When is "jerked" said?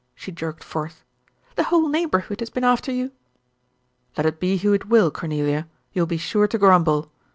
0.31-0.63